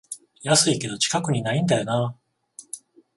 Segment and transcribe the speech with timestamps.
[0.41, 2.17] 安いけど近くにないんだよなあ